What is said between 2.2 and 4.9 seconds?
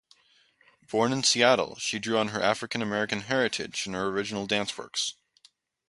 her African-American heritage in her original dance